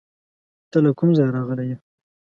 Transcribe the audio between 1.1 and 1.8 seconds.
ځایه راغلی یې؟